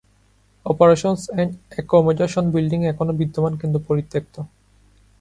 [0.65, 4.35] Operations and accommodation building এখনও বিদ্যমান কিন্তু পরিত্যক্ত।